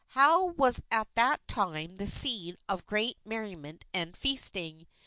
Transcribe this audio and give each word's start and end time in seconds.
Hou 0.15 0.45
was 0.57 0.83
at 0.89 1.13
that 1.13 1.47
time 1.47 1.93
the 1.97 2.07
scene 2.07 2.57
of 2.67 2.87
great 2.87 3.19
merriment 3.23 3.85
and 3.93 4.17
feasting. 4.17 4.87